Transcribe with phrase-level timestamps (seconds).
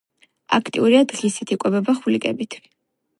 [0.57, 2.57] აქტიურია დღისით, იკვებება ხვლიკებით.